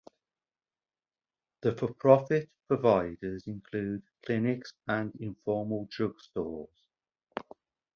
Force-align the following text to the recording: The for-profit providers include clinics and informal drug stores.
The 1.61 1.73
for-profit 1.75 2.49
providers 2.67 3.43
include 3.45 4.01
clinics 4.25 4.73
and 4.87 5.13
informal 5.19 5.87
drug 5.91 6.19
stores. 6.19 6.89